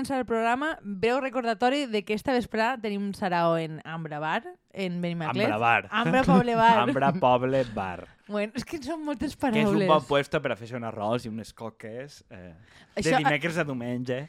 [0.00, 4.42] començar el programa, breu recordatori de que esta vesprada tenim un sarao en Ambra Bar,
[4.72, 5.44] en Benimaclet.
[5.46, 5.88] Ambra Bar.
[5.90, 6.78] Ambra Poble Bar.
[6.88, 8.06] Ambra Poble Bar.
[8.30, 9.82] Bueno, és que són moltes Que és paraules.
[9.82, 12.54] un bon puesto per a fer un arròs i unes coques eh,
[12.96, 14.28] de Això- dimecres a diumenge.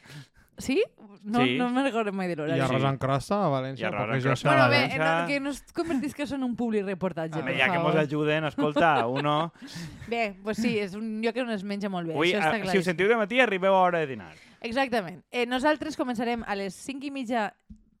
[0.58, 0.82] Sí?
[1.24, 1.56] No, Sí.
[1.56, 2.60] no me'n recordo mai de I l'horari.
[2.60, 2.86] arròs Sí.
[2.86, 3.88] en crosta a I València?
[3.88, 4.36] arròs perquè en jo crosta.
[4.36, 5.20] sé a Bueno, bé, València.
[5.22, 7.96] no, que no es convertís que són un public reportatge, Ah, per ja que mos
[7.96, 9.52] ajuden, escolta, uno...
[10.08, 12.72] Bé, pues sí, és un lloc on es menja molt bé, Avui, això està clar.
[12.72, 14.34] si ho sentiu de matí, arribeu a hora de dinar.
[14.62, 15.24] Exactament.
[15.30, 17.50] Eh, nosaltres començarem a les 5 i mitja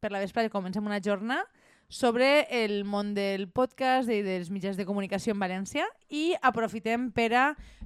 [0.02, 1.44] per la vesprada, comencem una jornada
[1.92, 7.28] sobre el món del podcast i dels mitjans de comunicació en València i aprofitem per
[7.36, 7.42] a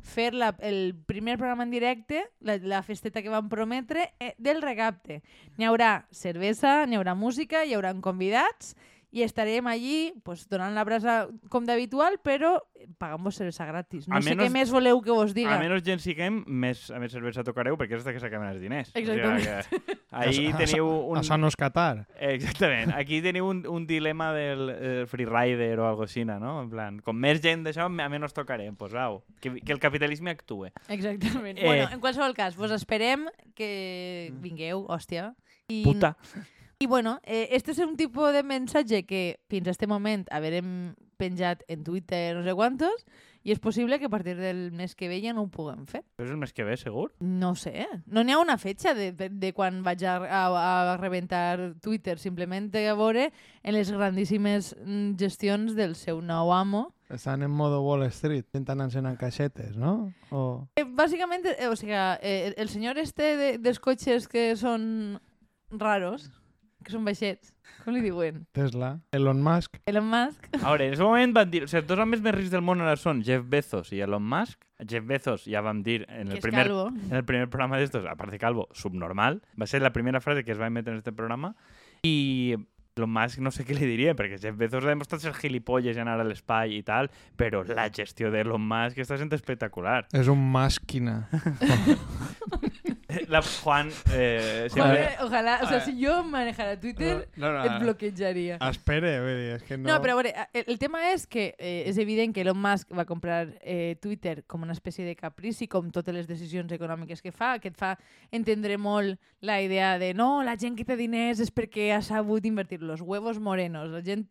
[0.07, 4.63] fer la, el primer programa en directe, la, la festeta que vam prometre, eh, del
[4.63, 5.23] recapte.
[5.59, 8.77] N'hi haurà cervesa, n'hi haurà música, hi haurà convidats
[9.17, 11.13] i estarem allí pues, donant la brasa
[11.49, 12.59] com d'habitual, però
[13.01, 14.05] pagant-vos cervesa gratis.
[14.11, 15.55] No A sé menos- què més voleu que vos diga.
[15.57, 18.61] A menys gent siguem, més, a més cervesa tocareu perquè és de que s'acaben els
[18.61, 18.91] diners.
[18.93, 19.41] Exactament.
[19.41, 21.19] O sigui que ahí Això- teniu un...
[21.23, 22.05] Això no és Qatar.
[22.21, 22.93] Exactament.
[22.93, 26.59] Aquí teniu un, un dilema del eh, freerider o algo així, no?
[26.63, 28.77] En plan, com més gent d'això, a menys tocarem.
[28.77, 30.73] Pues, au, que, que el capitalisme actue.
[30.89, 31.57] Exactament.
[31.59, 31.65] Eh.
[31.65, 33.25] Bueno, en qualsevol cas, vos esperem
[33.57, 35.33] que vingueu, hòstia.
[35.69, 36.15] I, Puta.
[36.79, 40.93] I bueno, eh, este és un tipus de mensatge que fins a este moment haverem
[41.17, 43.07] penjat en Twitter no sé quantos
[43.47, 46.03] i és possible que a partir del mes que ve ja no ho puguem fer.
[46.19, 47.07] Però és el mes que ve, segur?
[47.25, 50.43] No sé, no n'hi ha una fetxa de, de, de quan vaig a, a,
[50.93, 53.31] a rebentar Twitter, simplement a veure
[53.63, 58.83] en les grandíssimes mm, gestions del seu nou amo, Estan en modo Wall Street, intentant
[58.83, 60.11] ensenyar caixetes, no?
[60.35, 60.67] O...
[60.75, 65.21] Eh, bàsicament, eh, o sigui, eh, el senyor este de, dels cotxes que són
[65.71, 66.27] raros,
[66.87, 67.51] que són baixets,
[67.83, 68.45] com li diuen?
[68.57, 70.47] Tesla, Elon Musk, Elon Musk?
[70.55, 71.65] A veure, en aquest moment van dir...
[71.67, 74.23] O sigui, els dos homes més rics del món ara són Jeff Bezos i Elon
[74.23, 74.63] Musk.
[74.87, 76.87] Jeff Bezos, ja vam dir en el primer, calvo.
[76.93, 79.43] en el primer programa d'estos, aparte de calvo, subnormal.
[79.61, 81.55] Va ser la primera frase que es va emetre en este programa.
[82.05, 82.57] I
[82.97, 86.01] Elon Musk no sé què li diria, perquè Jeff Bezos ha demostrat ser gilipolles i
[86.01, 90.07] anar a l'espai i tal, però la gestió d'Elon Musk està sent espectacular.
[90.17, 91.27] és un màsquina.
[93.33, 93.91] La Juan...
[94.13, 95.25] Eh, Joder, sempre...
[95.25, 95.81] ojalá, o sea, Ah.
[95.81, 98.59] si yo manejara Twitter, no, no, et bloquejaria.
[98.69, 99.89] Espere, vull dir, és que no...
[99.89, 102.93] No, però a veure, el, el tema és que eh, és evident que Elon Musk
[102.97, 107.33] va comprar eh, Twitter com una espècie de caprici, com totes les decisions econòmiques que
[107.33, 107.95] fa, que et fa
[108.31, 112.45] entendre molt la idea de no, la gent que té diners és perquè ha sabut
[112.45, 113.91] invertir los huevos morenos.
[113.91, 114.27] La gent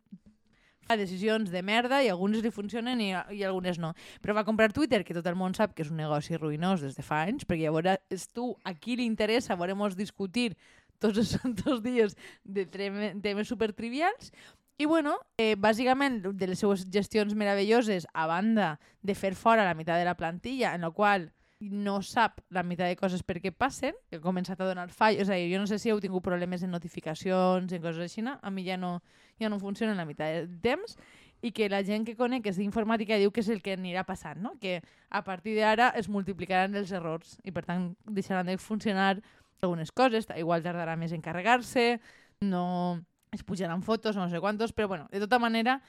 [0.86, 3.92] fa decisions de merda i algunes li funcionen i, i algunes no.
[4.22, 6.96] Però va comprar Twitter, que tot el món sap que és un negoci ruïnós des
[6.96, 10.52] de fa anys, perquè llavors tu a qui li interessa, veurem discutir
[10.98, 14.32] tots els santos dies de temes supertrivials
[14.78, 19.74] i bueno, eh, bàsicament de les seues gestions meravelloses a banda de fer fora la
[19.74, 21.30] meitat de la plantilla en la qual
[21.60, 25.24] no sap la meitat de coses per què passen, que ha començat a donar fallos,
[25.24, 28.24] és a dir, jo no sé si heu tingut problemes en notificacions, en coses així,
[28.26, 29.00] a mi ja no,
[29.40, 30.98] ja no funciona la meitat del temps,
[31.42, 34.04] i que la gent que conec que és d'informàtica diu que és el que anirà
[34.08, 34.56] passant, no?
[34.60, 34.80] que
[35.10, 39.20] a partir d'ara es multiplicaran els errors i per tant deixaran de funcionar
[39.62, 42.00] algunes coses, igual tardarà més en carregar-se,
[42.40, 43.00] no
[43.32, 45.80] es pujaran fotos, no sé quantos, però bueno, de tota manera,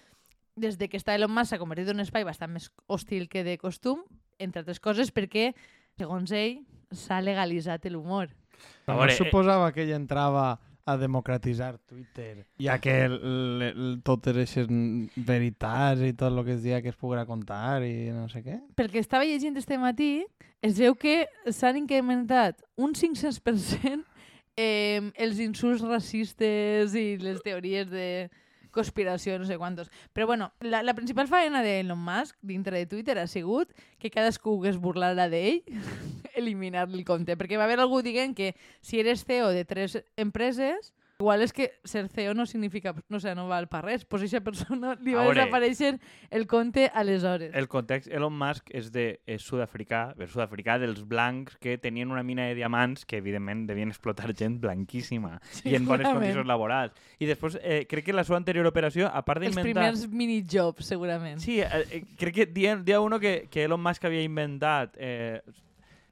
[0.56, 3.44] des de que està Elon Musk s'ha convertit en un espai bastant més hostil que
[3.44, 4.04] de costum,
[4.40, 5.52] entre altres coses perquè,
[5.98, 6.62] segons ell,
[6.94, 8.32] s'ha legalitzat l'humor.
[8.88, 10.56] No es suposava que ell entrava
[10.88, 14.70] a democratitzar Twitter, ja que el, el, el, totes aquestes
[15.28, 18.62] veritats i tot el que es dia que es poguera contar i no sé què.
[18.80, 20.24] Pel que estava llegint este matí,
[20.64, 24.06] es veu que s'han incrementat un 500%
[24.56, 28.08] eh, els insults racistes i les teories de
[28.78, 29.92] conspiració, no sé quantos.
[30.14, 34.60] Però bueno, la, la principal faena d'Elon Musk dintre de Twitter ha sigut que cadascú
[34.62, 35.64] que es burlara d'ell
[36.40, 37.38] eliminar-li el compte.
[37.38, 41.72] Perquè va haver algú dient que si eres CEO de tres empreses, igual és que
[41.84, 44.04] ser CEO no significa, no sé, no val per res.
[44.06, 45.96] A aquesta persona li va desaparèixer
[46.30, 47.56] el compte aleshores.
[47.58, 52.22] El context, Elon Musk és de és sud-africà, és sud-africà dels blancs que tenien una
[52.22, 56.14] mina de diamants que, evidentment, devien explotar gent blanquíssima i en bones Segurament.
[56.14, 56.94] condicions laborals.
[57.18, 59.88] I després, eh, crec que la seva anterior operació, a part Els d'inventar...
[59.88, 61.42] primers minijobs, segurament.
[61.42, 64.94] Sí, eh, eh, crec que dia, dia uno que, que Elon Musk havia inventat...
[64.98, 65.42] Eh,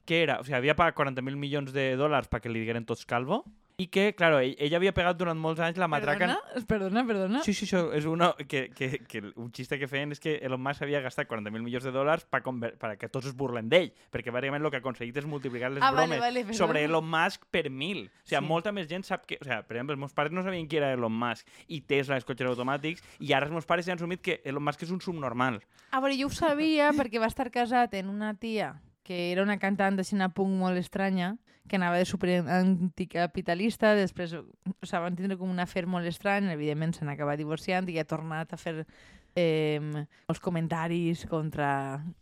[0.06, 0.36] què era?
[0.38, 3.40] O sigui, havia pagat 40.000 milions de dòlars perquè li digueren tots calvo
[3.78, 6.30] i que, claro, ell, ell havia pegat durant molts anys la matraca...
[6.30, 7.40] Perdona, perdona, perdona.
[7.44, 10.62] Sí, sí, això és una, que, que, que un xiste que feien és que Elon
[10.64, 12.40] Musk havia gastat 40.000 milions de dòlars per
[12.80, 15.84] pa que tots es burlen d'ell, perquè bàsicament el que ha aconseguit és multiplicar les
[15.84, 16.56] Ah, vale, bromes vale, perdona.
[16.56, 18.06] sobre Elon Musk per mil.
[18.06, 18.48] O sigui, Sí.
[18.48, 19.36] molta més gent sap que...
[19.42, 22.16] O sigui, per exemple, els meus pares no sabien qui era Elon Musk i Tesla,
[22.16, 24.90] els cotxes automàtics, i ara els meus pares ja han assumit que Elon Musk és
[24.96, 25.60] un subnormal.
[25.92, 29.58] A veure, jo ho sabia perquè va estar casat en una tia que era una
[29.60, 31.36] cantant de cine punk molt estranya,
[31.68, 34.44] que anava de super anticapitalista, després o
[34.82, 38.52] sigui, van tindre com un afer molt estrany, evidentment s'han acabat divorciant i ha tornat
[38.54, 38.84] a fer
[39.36, 39.80] eh,
[40.30, 41.68] els comentaris contra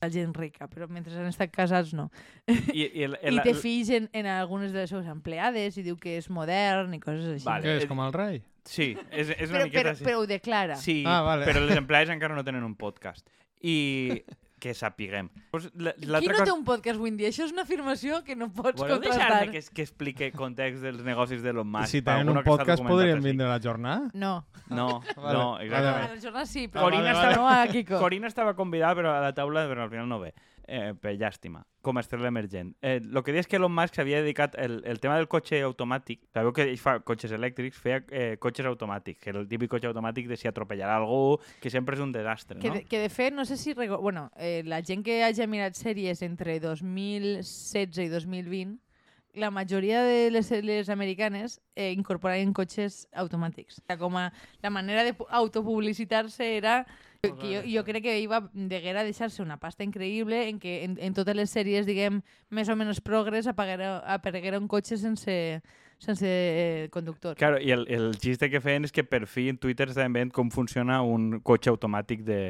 [0.03, 2.09] la gent rica, però mentre han estat casats no.
[2.49, 5.85] I, i, el, el, I té fills en, en algunes de les seves empleades i
[5.87, 7.47] diu que és modern i coses així.
[7.47, 7.69] Vale.
[7.69, 8.43] Què és, com el rei?
[8.65, 10.05] Sí, és, és una Però, miqueta però, així.
[10.09, 10.77] però ho declara.
[10.81, 11.45] Sí, Ah, vale.
[11.45, 13.27] però les empleades encara no tenen un podcast.
[13.65, 14.23] I
[14.65, 15.29] que sapiguem.
[15.51, 17.29] Pues, la- Qui no cosa- té un podcast avui dia?
[17.29, 19.29] Això és una afirmació que no pots Voleu contrastar.
[19.45, 21.91] deixar-me que, que explique context dels negocis de Elon Musk?
[21.93, 24.09] si tenen un podcast podrien vindre a la jornada?
[24.15, 24.47] No.
[24.71, 26.09] No, Vale, no, vale, exactament.
[26.11, 27.99] A la jornada sí, però Corina vale, estava, no a Kiko.
[28.01, 30.33] Corina estava convidada però a la taula, però al final no ve.
[30.67, 32.71] Eh, per llàstima, com a estrella emergent.
[32.81, 35.59] Eh, el que deia és que Elon Musk s'havia dedicat el, el tema del cotxe
[35.61, 36.23] automàtic.
[36.33, 40.25] Sabeu que ell fa cotxes elèctrics, feia eh, cotxes automàtics, que el típic cotxe automàtic
[40.31, 42.79] de si atropellarà algú, que sempre és un desastre, Que, no?
[42.79, 43.75] de, que de fet, no sé si...
[43.75, 48.79] Bueno, eh, la gent que hagi mirat sèries entre 2016 i 2020,
[49.35, 53.81] la majoria de les sèries americanes eh, incorporaven cotxes automàtics.
[53.81, 54.29] O sigui, com a,
[54.63, 56.87] la manera de pu- autopublicitar-se era
[57.39, 60.99] que jo, jo crec que ell va deguera deixar-se una pasta increïble en què en,
[61.01, 65.35] en totes les sèries, diguem, més o menys progres, apareguera, apareguera un cotxe sense,
[65.99, 67.37] sense eh, conductor.
[67.41, 70.33] Claro, i el, el xiste que feien és que per fi en Twitter estaven veient
[70.35, 72.41] com funciona un cotxe automàtic de,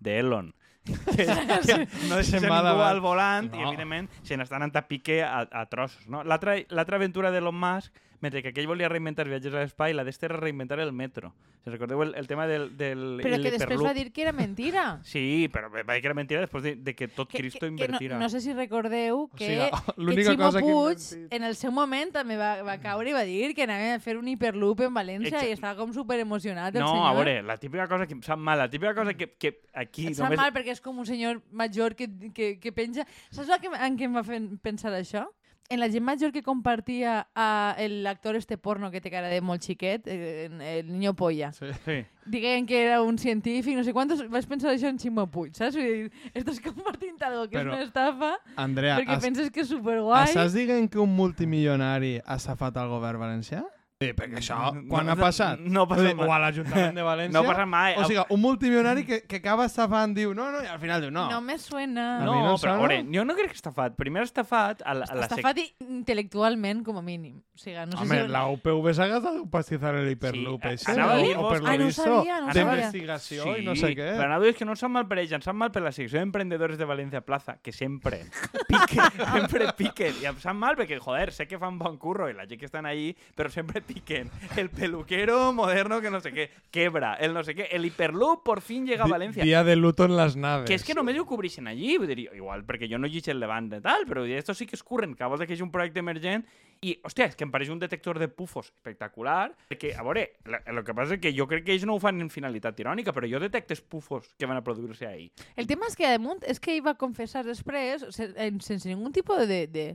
[0.00, 0.52] de Elon.
[1.16, 1.76] Que, que
[2.06, 3.72] no deixa Se'n ningú al volant i, No.
[3.72, 6.04] evidentment, se n'estan anant a pique a, a trossos.
[6.06, 6.20] No?
[6.22, 7.90] L'altra l'altra aventura d'Elon Musk,
[8.20, 11.32] mentre que aquell volia reinventar viatges a l'espai, la d'este era reinventar el metro.
[11.64, 15.00] Si recordeu el, el tema del, del Però que després va dir que era mentira.
[15.06, 17.88] Sí, però va dir que era mentida després de, de que tot que, Cristo que,
[17.88, 21.34] que no, no sé si recordeu O que, sigui, que Ximo cosa que Puig inventit.
[21.36, 24.16] en el seu moment també va, va caure i va dir que anava a fer
[24.18, 25.50] un hiperloop en València Exacte.
[25.50, 27.08] i estava com super emocionat el no, senyor.
[27.08, 30.08] a veure, la típica cosa que em sap mal, la típica cosa que, que aquí
[30.10, 30.42] Et sap només...
[30.42, 33.06] mal perquè és com un senyor major que, que, que penja...
[33.30, 35.26] Saps el que, en què em va fer pensar això?
[35.68, 39.64] En la gent major que compartia a l'actor este porno que té cara de molt
[39.66, 40.46] xiquet, eh,
[40.78, 41.50] el niño polla.
[41.52, 41.66] Sí.
[41.84, 42.04] Sí.
[42.24, 45.74] Diguem que era un científic, no sé quantos, vaig pensar això en Ximo Puig, saps?
[45.74, 49.60] Vull dir, estàs compartint algo que Però- és una estafa Andrea, perquè has, penses que
[49.62, 50.24] és superguai.
[50.30, 53.64] estàs dient que un multimilionari ha safat al govern valencià?
[53.96, 54.56] Sí, perquè això,
[54.90, 55.56] quan No, ha passat?
[55.64, 56.26] no ha passat Vull dir, mai.
[56.28, 57.32] O a l'Ajuntament de València?
[57.32, 57.94] No passa mai.
[57.96, 61.08] O sigui, un multimilionari que, que acaba estafant diu no, no, i al final diu
[61.10, 61.22] no.
[61.30, 62.04] No me suena.
[62.20, 63.94] No, no però veure, jo no crec que estafat.
[63.96, 67.38] Primer estafat a la, a la Està sec- intel·lectualment, com a mínim.
[67.56, 68.28] O sigui, no sé Home, si...
[68.34, 71.22] la UPV s'ha gastat un pastizar el hiperloop, Sí, ese, anava a no?
[71.30, 72.66] dir-vos- o per lo Ah, no sabia, no sabia.
[72.76, 74.10] d'investigació i no sé què.
[74.12, 75.80] Però anava a dir que no em sap mal per ells, em sap mal per
[75.88, 78.26] la secció d'emprendedors de València Plaza, que sempre
[78.68, 79.08] piquen,
[79.40, 80.20] sempre piquen.
[80.20, 82.68] I em sap mal perquè, joder, sé que fan bon curro i la gent que
[82.68, 84.30] estan allí, però sempre piquen.
[84.56, 87.68] El peluquero moderno que no sé què, quebra, el no sé què.
[87.70, 89.44] El hiperloop por fin llega a València.
[89.46, 90.66] Dia de luto en les naves.
[90.68, 93.40] Que és que només ho cobreixen allí, vull dir, igual, perquè jo no llegeixo el
[93.40, 95.70] Levant de tal, dir, esto sí que es curren, que a volta que és un
[95.70, 96.44] projecte emergent
[96.84, 100.26] i, hòstia, és que em pareix un detector de pufos espectacular, perquè, a veure,
[100.66, 103.14] el que passa és que jo crec que ells no ho fan en finalitat irònica,
[103.16, 105.30] però jo detectes pufos que van a produir-se ahí.
[105.56, 109.12] El tema és que, damunt, és que ell va confessar després, sen- en- sense ningún
[109.16, 109.66] tipus de...
[109.66, 109.88] de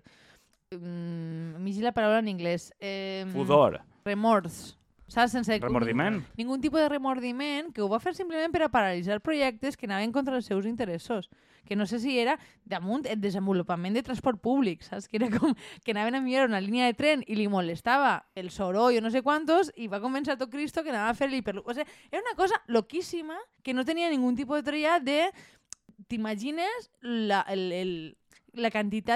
[0.77, 2.71] mm, m'hi la paraula en anglès.
[2.79, 4.77] Eh, Pudor, Remors.
[5.11, 5.33] Saps?
[5.33, 6.21] Sense remordiment.
[6.37, 10.13] Ningú tipus de remordiment, que ho va fer simplement per a paralitzar projectes que anaven
[10.15, 11.27] contra els seus interessos.
[11.67, 15.09] Que no sé si era, damunt, el desenvolupament de transport públic, saps?
[15.11, 15.51] Que era com
[15.83, 19.11] que anaven a millorar una línia de tren i li molestava el soroll o no
[19.11, 21.67] sé quantos i va començar tot Cristo que anava a fer l'hiperloop.
[21.67, 25.25] O sigui, era una cosa loquíssima que no tenia ningú tipus de teoria de...
[26.07, 27.91] T'imagines la, el, el,
[28.53, 28.71] la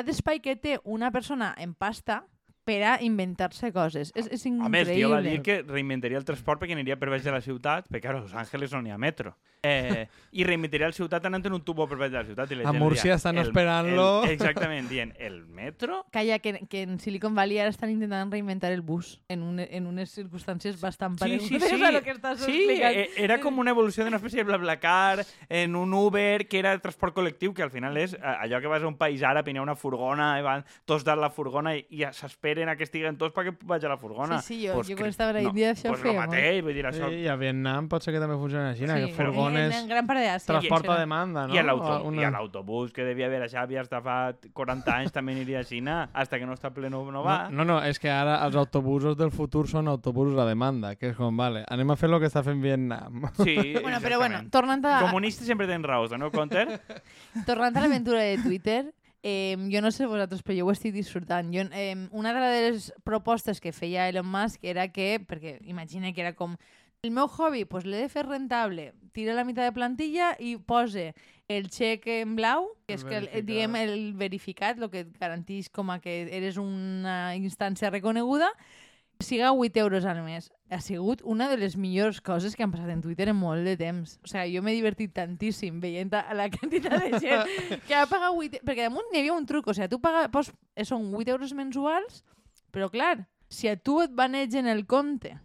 [0.06, 2.24] d'espai que té una persona en pasta
[2.66, 4.12] per a inventar-se coses.
[4.16, 4.70] És, és A increïble.
[4.74, 7.88] més, tio va dir que reinventaria el transport perquè aniria per baix de la ciutat,
[7.90, 9.36] perquè, a Los Angeles no n'hi ha metro.
[9.66, 10.08] Eh,
[10.38, 12.52] I reinventaria la ciutat anant en un tubo per baix de la ciutat.
[12.52, 14.24] I la A Múrcia diria, estan esperant-lo.
[14.26, 16.06] el- Exactament, dient, el metro?
[16.12, 19.88] Calla, que, que en Silicon Valley ara estan intentant reinventar el bus en, un, en
[19.88, 21.84] unes circumstàncies bastant Sí, sí, paregudes sí.
[21.84, 22.96] a lo que estàs Sí, explicant.
[22.96, 27.16] eh, era com una evolució d'una espècie de BlaBlaCar en un Uber que era transport
[27.16, 29.60] col·lectiu, que al final és eh, allò que vas a un país àrab i n'hi
[29.60, 32.04] ha una furgona i van tots dalt la furgona i, i
[32.56, 34.40] s'esperen a que estiguen tots perquè vagi a la furgona.
[34.42, 36.30] Sí, sí, jo- Pues jo quan estava a l'Índia això pues ho feia lo molt.
[36.32, 37.10] mateix, vull dir, això...
[37.10, 39.74] Sí, i a Vietnam pot ser que també funcioni així, Sí, que furgones...
[39.74, 40.48] en, en gran part d'Àsia.
[40.48, 41.54] Transport a demanda, no?
[41.54, 45.60] I a a l'autobús que devia haver a Xavi hasta fa 40 anys també aniria
[45.60, 45.82] així,
[46.14, 47.50] hasta que no està ple no, no va.
[47.50, 51.10] No, no, no, és que ara els autobusos del futur són autobusos a demanda, que
[51.10, 53.26] és com, vale, anem a fer el que està fent Vietnam.
[53.44, 56.80] Sí, Bueno, però bueno, tornant a, Comunistes sempre tenen raó, no, Conter?
[57.46, 58.94] tornant a l'aventura de Twitter,
[59.28, 61.50] eh, jo no sé vosaltres, però jo ho estic disfrutant.
[61.50, 66.22] Jo, eh, una de les propostes que feia Elon Musk era que, perquè imagina que
[66.22, 66.54] era com
[67.06, 68.88] El meu hobby, pues, l'he de fer rentable.
[69.14, 71.12] Tira la meitat de plantilla i pose
[71.48, 75.12] el xec en blau, que El és que el, diguem el verificat, el que et
[75.22, 78.50] garanteix com a que eres una instància reconeguda,
[79.20, 80.52] siga 8 euros al mes.
[80.70, 83.76] Ha sigut una de les millors coses que han passat en Twitter en molt de
[83.80, 84.18] temps.
[84.24, 88.34] O sigui, jo m'he divertit tantíssim veient a la quantitat de gent que ha pagat
[88.34, 88.62] 8...
[88.66, 91.56] Perquè damunt n'hi havia un truc, o sigui, tu paga, pos, eh, són 8 euros
[91.58, 92.24] mensuals,
[92.76, 95.36] però clar, si a tu et banegen el compte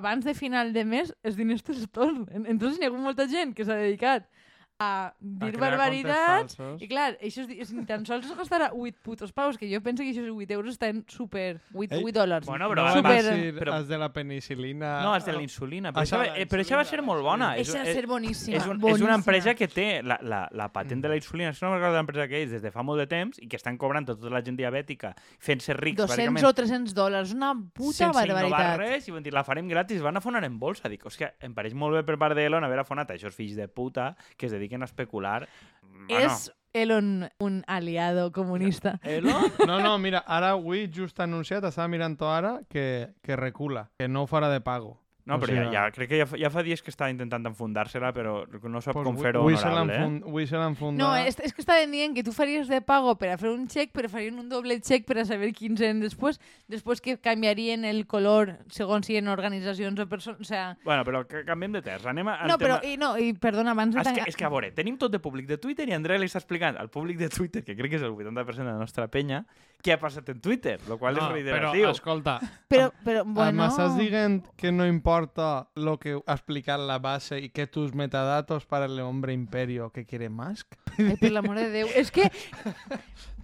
[0.00, 2.46] abans de final de mes, els diners te'ls tornen.
[2.46, 4.30] Entonces n'hi ha hagut molta gent que s'ha dedicat
[4.80, 9.02] a dir crear barbaritats i clar, això és, és, ni tan sols es gastarà 8
[9.04, 11.60] putos paus, que jo penso que això 8 euros estan super...
[11.74, 12.46] 8, Ei, 8 dòlars.
[12.48, 13.18] Bueno, però no super...
[13.26, 15.02] ser però- els de la penicilina...
[15.04, 15.92] No, és de la insulina.
[15.92, 17.52] Però, Això eh, però això va ser molt bona.
[17.60, 18.56] És, Això va ser boníssima.
[18.56, 19.10] és, un, és boníssima.
[19.10, 22.28] una empresa que té la, la, la patent de la insulina, és una recordo l'empresa
[22.30, 24.40] que és des de fa molt de temps i que estan cobrant a tota la
[24.46, 28.80] gent diabètica fent-se rics, 200 o 300 dòlars, una puta sense innovar barbaritat.
[28.80, 30.88] res i van dir, la farem gratis, van afonar en bolsa.
[30.88, 33.68] Dic, hòstia, em pareix molt bé per part d'Elon haver afonat a aquests fills de
[33.68, 35.48] puta que es dediquen a especular.
[36.08, 39.00] És Elon un aliado comunista.
[39.04, 39.52] Elon?
[39.66, 44.22] No, no, mira, ara avui just anunciat, estava mirant-ho ara, que, que recula, que no
[44.22, 44.99] ho farà de pago.
[45.26, 47.10] No, O però sigui, ja, ja, crec que ja, fa- ja fa dies que està
[47.12, 49.94] intentant enfundar-se-la, però no sap Pues com fer-ho honorable.
[49.94, 50.00] Eh?
[50.02, 50.98] fund- Avui se l'han fundat.
[51.04, 53.68] No, és, és que estaven dient que tu faries de pago per a fer un
[53.68, 57.84] xec, però farien un doble xec per a saber quins eren després, després que canviarien
[57.84, 60.40] el color segons si eren organitzacions o persones...
[60.40, 62.06] O sea, Bueno, però que canviem de terç.
[62.06, 62.92] Anem al no, però, tema...
[62.92, 65.20] i, no, i perdona, abans de És que, és que, a veure, tenim tot de
[65.20, 67.96] públic de Twitter i Andrea li està explicant al públic de Twitter, que crec que
[68.00, 69.44] és el 80% de la nostra penya,
[69.80, 71.88] què ha passat en Twitter, el qual no, és però, reiteratiu.
[71.90, 73.34] escolta, Però, però, bueno...
[73.34, 73.62] bueno...
[73.62, 78.66] m'estàs dient que no importa lo que ha explicat la base y que tus metadatos
[78.66, 80.76] para el hombre imperio que quiere Musk?
[80.98, 81.88] Ai, per l'amor de Déu.
[81.96, 82.28] És que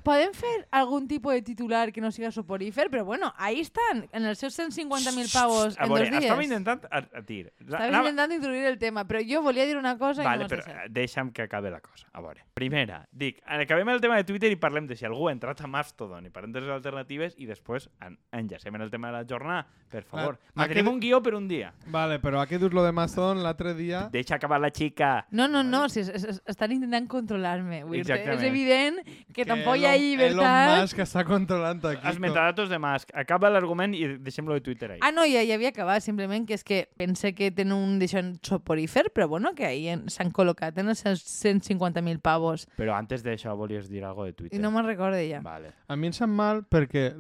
[0.07, 4.25] podem fer algun tipus de titular que no siga soporífer, però bueno, ahí estan, en
[4.31, 6.25] els seus 150.000 pavos a en veure, dos dies.
[6.31, 7.49] estava intentant a, a dir...
[7.59, 10.49] Estaves anava- intentant introduir el tema, però jo volia dir una cosa i Vale, no
[10.53, 12.07] però eh, deixa'm que acabi la cosa.
[12.15, 15.33] A veure, primera, dic, acabem el tema de Twitter i parlem de si algú ha
[15.35, 19.11] entrat a Mastodon i parlem de les alternatives i després en, enllacem en el tema
[19.11, 20.39] de la jornada, per favor.
[20.55, 21.73] Mantenim aquest- un guió per un dia.
[21.91, 24.07] Vale, però aquí dius lo de Mastodon l'altre dia...
[24.13, 25.27] Deixa acabar la xica.
[25.31, 27.83] No, no, no, si es, es, es- estan intentant controlar-me.
[27.97, 29.01] És evident
[29.35, 30.39] que, tampoc hi ha llibertat.
[30.69, 32.07] Elon Musk està controlant aquí.
[32.09, 33.11] Els metadatos de Musk.
[33.15, 34.99] Acaba l'argument i deixem-lo de Twitter ahí.
[35.03, 38.23] Ah, no, ja, ja havia acabat, simplement que és que pense que tenen un d'això
[38.43, 42.67] soporífer, però bueno, que ahí en- s'han col·locat en els seus 150.000 pavos.
[42.77, 44.59] Però antes d'això volies dir algo de Twitter.
[44.59, 45.41] I no me'n recordo ja.
[45.41, 45.73] Vale.
[45.89, 47.15] A mi em sap mal perquè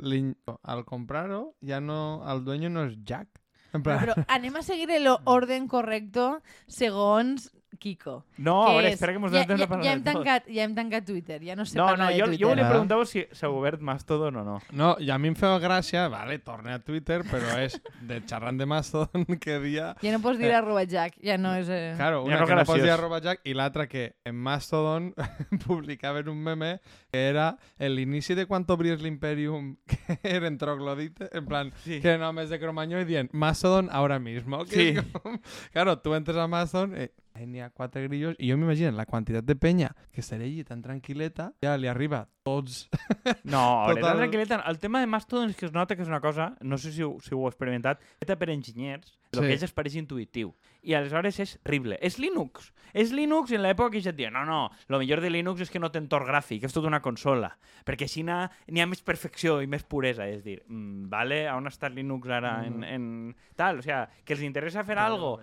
[0.62, 2.22] al comprar-ho ja no...
[2.26, 3.28] El dueño no és Jack.
[3.74, 6.40] En plan, Però anem a seguir l'orden correcto
[6.70, 8.24] segons Kiko.
[8.38, 10.04] No, a veure, és- espera que mos ja, donem temps ja, parlar ja, de hem
[10.04, 12.40] tancat, ja hem tancat Twitter, ja no sé No, no, parlar jo, de Twitter.
[12.44, 14.60] jo volia preguntar-vos si s'ha obert Mastodon o no.
[14.72, 18.58] No, i a mi em feia gràcia, vale, torne a Twitter, però és de xerrant
[18.58, 19.94] de Mastodon que dia...
[20.02, 20.54] Ja no pots dir Eh.
[20.56, 21.68] arroba Jack, ja no és...
[21.68, 21.94] Eh...
[21.96, 22.98] Claro, Ja una no que no pots dir graciós.
[22.98, 25.14] arroba Jack i l'altra que en Mastodon
[25.66, 26.80] publicaven un meme
[27.10, 32.00] que era l'inici de quan obries l'Imperium que eren troglodites, en plan, Sí.
[32.00, 34.64] que eren homes de Cromanyó i dient Mastodon ahora mismo.
[34.64, 35.10] Que Sí.
[35.22, 35.38] com...
[35.72, 37.12] Claro, tu entres a Mastodon eh,
[37.44, 40.80] n'hi ha quatre grillos i jo m'imagino la quantitat de penya que estaré allí tan
[40.80, 42.86] tranquil·leta, ja li arriba tots.
[43.44, 44.60] No, a veure, tan tranquil·leta.
[44.70, 47.02] El tema de Mastodon és que es nota que és una cosa, no sé si
[47.02, 49.42] ho, si ho heu experimentat, feta per enginyers, el Sí.
[49.42, 50.54] que ells es pareix intuïtiu.
[50.86, 51.98] I aleshores és horrible.
[52.00, 52.70] És Linux.
[52.94, 55.70] És Linux en l'època que ja et diuen no, no, el millor de Linux és
[55.70, 57.50] que no té entorn gràfic, és tota una consola.
[57.84, 60.28] Perquè així n'hi ha més perfecció i més puresa.
[60.30, 63.10] És dir, mm, vale, on està Linux ara en, en
[63.58, 63.82] tal?
[63.82, 65.40] O sea, que els interessa fer algo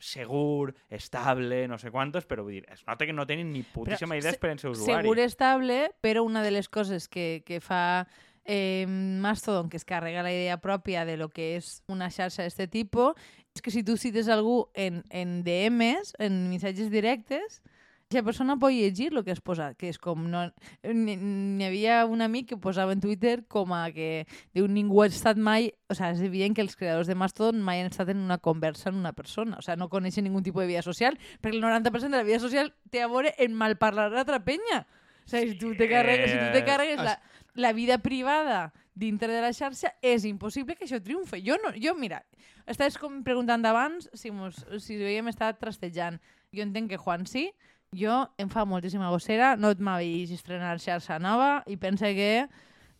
[0.00, 4.16] segur, estable, no sé quantos, però vull dir, es nota que no tenen ni putíssima
[4.16, 5.04] idea se- d'experiència d'usuari.
[5.04, 8.08] Segur estable, però una de les coses que, que fa
[8.44, 12.72] eh, Mastodon, que es carrega la idea pròpia de lo que és una xarxa d'aquest
[12.72, 13.14] tipus,
[13.54, 17.60] és que si tu cites algú en, en DMs, en missatges directes,
[18.10, 20.24] aquesta persona pot llegir el que has posat, que és com...
[20.32, 20.40] No,
[20.82, 25.38] n'hi havia un amic que posava en Twitter com a que diu ningú ha estat
[25.38, 25.68] mai...
[25.86, 28.88] O sigui, és evident que els creadors de Mastodon mai han estat en una conversa
[28.90, 29.60] amb una persona.
[29.60, 32.42] O sigui, no coneixen ningú tipus de vida social, perquè el 90% de la vida
[32.42, 34.82] social té a veure en malparlar l'altra penya.
[35.22, 37.14] O sigui, si tu te carregues, si tu te Eh, carregues la,
[37.54, 41.38] la vida privada dintre de la xarxa, és impossible que això triomfe.
[41.46, 42.24] Jo, no, jo mira,
[42.66, 46.18] estaves com preguntant abans si, mos, si havíem estat trastejant.
[46.50, 47.52] Jo entenc que Juan sí,
[47.96, 52.46] jo em fa moltíssima gossera, no et m'havies estrenar xarxa nova i pense que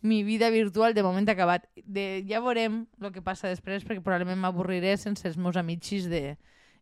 [0.01, 1.67] mi vida virtual de moment ha acabat.
[1.85, 6.37] De, ja veurem el que passa després perquè probablement m'avorriré sense els meus amics de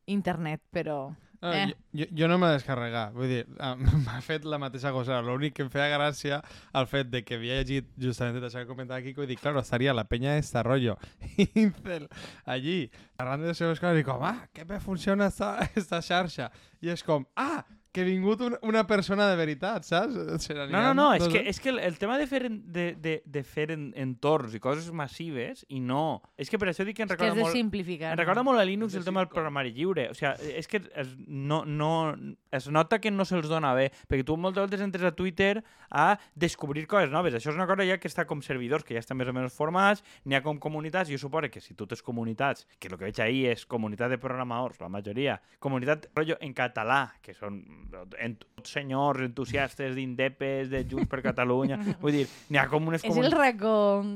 [0.07, 1.73] internet, però No, Eh.
[1.95, 3.45] jo, jo no m'he descarregat, vull dir,
[4.03, 5.21] m'ha fet la mateixa cosa.
[5.23, 6.41] L'únic que em feia gràcia
[6.73, 9.93] al fet de que havia llegit justament això que comentava Kiko i dic, claro, estaria
[9.95, 10.97] la penya esta rollo
[11.55, 12.09] Incel
[12.43, 16.49] allí, parlant de les seves coses i com, ah, que bé funciona esta, esta xarxa.
[16.83, 20.17] I és com, ah, que ha vingut un, una persona de veritat, saps?
[20.43, 22.91] Se No, no, no, és que, és que el, el tema de fer, en, de,
[23.01, 26.21] de, de fer en, entorns i coses massives, i no...
[26.37, 27.57] És que per això dic que que recorda és de molt...
[27.57, 28.13] simplificar.
[28.13, 30.09] Em recorda molt a Linux el tema del programari lliure.
[30.13, 31.91] O sigui, és que es, no, no,
[32.53, 36.11] es nota que no se'ls dona bé, perquè tu moltes vegades entres a Twitter a
[36.37, 37.33] descobrir coses noves.
[37.33, 39.57] Això és una cosa ja que està com servidors, que ja estan més o menys
[39.57, 42.97] formats, n'hi ha com comunitats, i jo suposo que si tu tens comunitats, que el
[42.97, 47.63] que veig ahir és comunitat de programadors, la majoria, comunitat rotllo en català, que són
[48.19, 53.03] en, tots senyors entusiastes d'Indepes, de Junts per Catalunya, vull dir, n'hi ha com unes
[53.03, 53.73] És el racó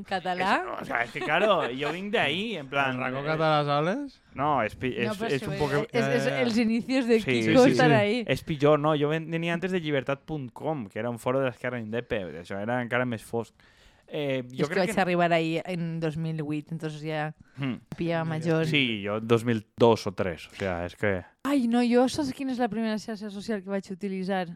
[0.10, 0.58] català?
[0.62, 2.96] És, o sea, es que claro, jo vinc d'ahí, en plan...
[2.98, 4.20] El racó català soles?
[4.36, 5.76] No, és, pi- és, no, és un ve- poc...
[5.94, 8.00] És, és, els inicios de Sí, Kiko sí, estan sí.
[8.00, 8.24] ahí.
[8.28, 8.96] És pitjor, no?
[9.00, 12.24] Jo ven- venia antes de llibertat.com, que era un foro de l'esquerra indepe.
[12.42, 13.54] Això era encara més fosc.
[14.08, 15.02] Eh, Jo és que crec vaig que...
[15.02, 17.80] arribar ahí en 2008, entonces ja Hmm.
[17.98, 18.66] pillava major.
[18.66, 20.48] Sí, jo 2002 o 3.
[20.52, 21.24] O sea, és que...
[21.44, 24.48] Ai, no, jo saps quina és la primera xarxa social que vaig utilitzar?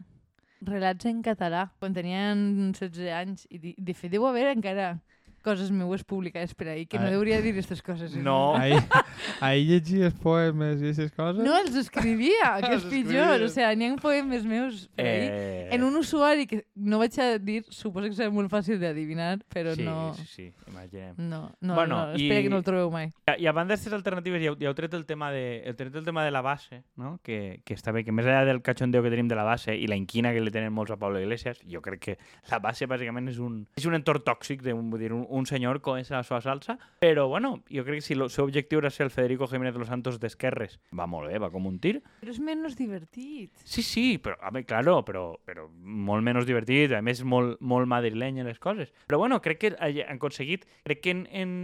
[0.60, 3.46] Relats en català, quan tenien 16 anys.
[3.50, 4.96] I de, de fet, deu haver encara
[5.38, 8.14] coses meues publicades per ahí, que no hauria de dir aquestes coses.
[8.14, 8.22] eh?
[8.22, 8.54] No.
[8.56, 8.72] Ahí,
[9.40, 11.42] ahí llegies poemes i aquestes coses?
[11.44, 13.42] No, els escrivia, que és pitjor.
[13.44, 15.06] O sigui, n'hi ha poemes meus per.
[15.06, 15.68] Eh...
[15.74, 19.74] En un usuari que no vaig a dir, suposo que serà molt fàcil d'adivinar, però
[19.76, 20.14] sí, no...
[20.16, 21.14] Sí, sí, imaginem.
[21.18, 23.10] No, no, Bueno, no, espera i- que no el trobeu mai.
[23.38, 25.94] I a banda d'aquestes alternatives, ja, heu- ja heu tret el tema de, heu tret
[25.94, 27.18] el tema de la base, no?
[27.22, 29.86] que, que està bé, que més enllà del cachondeo que tenim de la base i
[29.86, 32.18] la inquina que li tenen molts a Pablo Iglesias, jo crec que
[32.50, 35.80] la base bàsicament és un, és un entorn tòxic, de, vull dir, un, un senyor
[35.84, 38.90] com és la seva salsa, però bueno, jo crec que si el seu objectiu era
[38.90, 41.98] ser el Federico Jiménez de los Santos d'esquerres, va molt bé, va com un tir.
[42.22, 43.52] Però és menys divertit.
[43.64, 47.90] Sí, sí, però, a veure, claro, però, però molt menys divertit, a més molt, molt
[47.90, 48.92] madrileny en les coses.
[49.06, 51.54] Però bueno, crec que eh, han aconseguit, crec que en, en,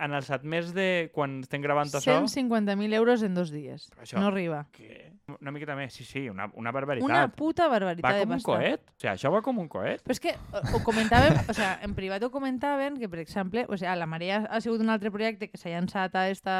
[0.00, 2.16] han alçat més de quan estem gravant això...
[2.24, 3.88] 150.000 euros en dos dies.
[4.00, 4.18] Això.
[4.18, 4.64] No arriba.
[4.72, 5.10] Que...
[5.36, 7.06] Una miqueta més, sí, sí, una, una barbaritat.
[7.06, 8.48] Una puta va barbaritat de com un pasta.
[8.48, 8.88] coet.
[8.88, 10.02] O sigui, això va com un coet.
[10.02, 13.66] Però és que ho, ho comentàvem, o sea, en privat ho comentaven, que per exemple,
[13.68, 16.56] o sea, la Marea ha sigut un altre projecte que s'ha llançat a esta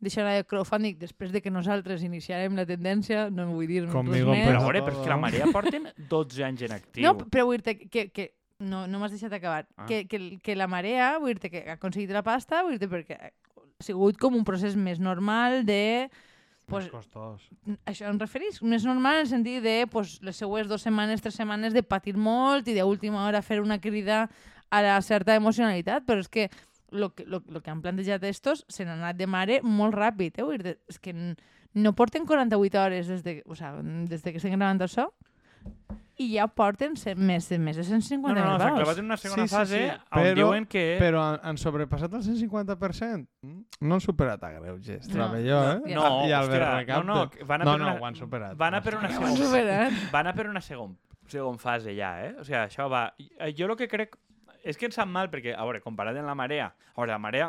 [0.00, 4.40] deixar de crowdfunding després de que nosaltres iniciarem la tendència, no vull dir Conmigo res
[4.40, 4.46] més.
[4.48, 5.18] Però, Però a veure, però és que la.
[5.20, 7.04] Marea porten 12 anys en actiu.
[7.04, 8.30] No, però vull dir que, que
[8.60, 9.66] no, no m'has deixat acabar.
[9.76, 9.86] Ah.
[9.88, 13.16] Que, que, que la Marea, vull dir que ha aconseguit la pasta, vull dir perquè
[13.16, 13.30] ha
[13.84, 16.10] sigut com un procés més normal de
[16.70, 17.48] pues, Més costós.
[17.88, 21.38] això em referís, més normal en el sentit de pues, les següents dues setmanes, tres
[21.40, 24.28] setmanes de patir molt i d'última hora fer una crida
[24.70, 26.50] a la certa emocionalitat, però és que
[26.92, 30.38] el que, lo, lo que han plantejat estos se n'ha anat de mare molt ràpid,
[30.42, 30.58] eh?
[30.62, 34.54] Dir, és que no porten 48 hores des de, o sea, des de que estem
[34.56, 35.08] gravant això
[36.20, 39.16] i ja porten més, de- més de 150 no, no, no, s'ha clavat en una
[39.16, 40.82] segona Sí, sí, fase sí, on però- diuen que...
[41.00, 43.26] Però han, han sobrepassat el 150%?
[43.46, 43.60] Mm?
[43.88, 45.44] No han superat a greuges, No, no, eh?
[45.94, 47.06] No, I Albert hòstia, Recapte.
[47.06, 48.56] no, no, que van a no, per no, una- ho han superat.
[48.60, 49.36] Van a per una segona...
[49.36, 49.92] superat.
[50.12, 52.34] van a per una segon, segon fase ja, eh?
[52.38, 53.06] O sigui, això va...
[53.18, 54.18] eh, Jo el que crec...
[54.62, 56.66] És que em sap mal perquè, a veure, comparat amb la marea...
[56.92, 57.48] A veure, la marea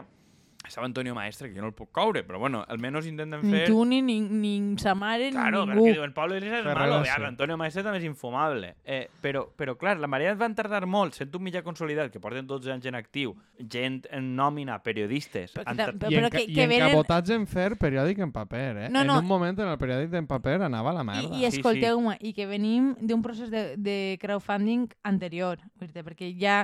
[0.67, 3.65] estava Antonio Maestre, que jo no el puc coure, però bueno, almenys intenten Ni fer...
[3.67, 5.85] tu, ni, ni, ni sa mare, Claro, ni pero ningú.
[5.87, 8.75] que diuen Pablo Iglesias és malo, ja, Antonio Maestre també és infumable.
[8.85, 12.47] Eh, però, però, clar, la Marea van tardar molt, sent un mitjà consolidat, que porten
[12.47, 15.51] 12 anys en actiu, gent en nòmina, periodistes...
[15.55, 18.31] Però tam- tar- però- I, en, que- i que venen- encabotats en fer periòdic en
[18.31, 18.89] paper, eh?
[18.89, 19.17] No, no.
[19.19, 21.35] En un moment en el periòdic en paper anava a la merda.
[21.35, 26.61] I, i Sí, escolteu-me, i que venim d'un procés de, de crowdfunding anterior, perquè ja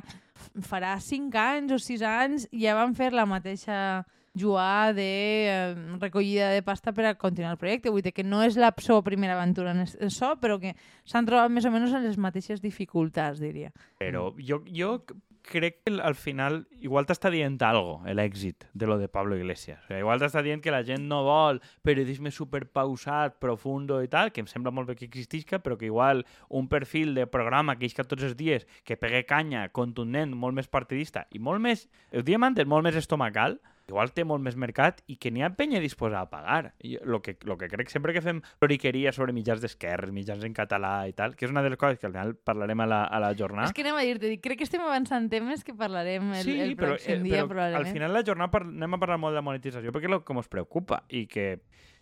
[0.66, 4.04] farà 5 anys o 6 anys ja van fer la mateixa
[4.40, 5.10] jugada de
[5.50, 7.94] eh, recollida de pasta per a continuar el projecte.
[7.94, 11.52] Vull dir que no és la seva primera aventura en això, però que s'han trobat
[11.54, 13.74] més o menys en les mateixes dificultats, diria.
[14.02, 15.00] Però jo, jo
[15.48, 19.80] crec que al final igual t'està dient algo, l'èxit de lo de Pablo Iglesias.
[19.86, 24.34] O sigui, igual t'està dient que la gent no vol periodisme superpausat, profundo i tal,
[24.36, 27.88] que em sembla molt bé que existisca, però que igual un perfil de programa que
[27.90, 32.22] isca tots els dies, que pegue canya, contundent, molt més partidista i molt més, ho
[32.28, 35.80] diem antes, molt més estomacal, igual té molt més mercat i que n'hi ha penya
[35.84, 36.74] disposada a pagar.
[36.84, 40.56] I lo que, lo que crec sempre que fem ploriqueria sobre mitjans d'esquerres, mitjans en
[40.58, 43.02] català i tal, que és una de les coses que al final parlarem a la,
[43.06, 43.70] a la jornada.
[43.70, 46.76] És que anem a dir-te, crec que estem avançant temes que parlarem el, sí, el
[46.80, 47.88] però, pròxim eh, dia, però probablement.
[47.88, 50.38] al final la jornada par anem a parlar molt de monetització perquè és el que
[50.38, 51.48] ens preocupa i que